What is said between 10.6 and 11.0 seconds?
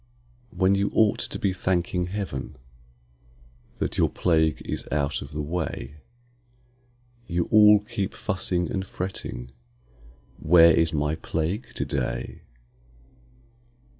is